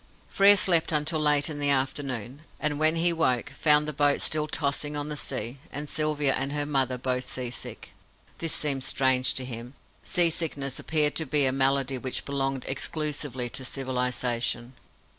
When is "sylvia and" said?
5.87-6.51